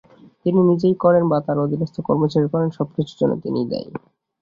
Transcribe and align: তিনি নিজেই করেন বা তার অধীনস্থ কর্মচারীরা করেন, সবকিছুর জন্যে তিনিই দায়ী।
তিনি 0.43 0.59
নিজেই 0.69 0.95
করেন 0.95 1.23
বা 1.29 1.37
তার 1.45 1.57
অধীনস্থ 1.59 1.95
কর্মচারীরা 2.07 2.53
করেন, 2.53 2.69
সবকিছুর 2.77 3.17
জন্যে 3.19 3.37
তিনিই 3.43 3.69
দায়ী। 3.71 3.89